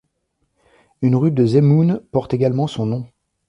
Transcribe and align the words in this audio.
Une 1.03 1.15
rue 1.15 1.29
de 1.29 1.45
Zemun 1.45 1.99
porte 2.11 2.33
également 2.33 2.65
son 2.65 2.87
nom. 2.87 3.05